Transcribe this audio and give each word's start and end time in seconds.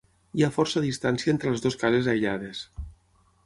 Hi 0.37 0.45
ha 0.45 0.53
força 0.55 0.81
distància 0.85 1.33
entre 1.35 1.53
les 1.53 1.63
dues 1.67 1.79
cases 1.85 2.11
aïllades. 2.15 2.67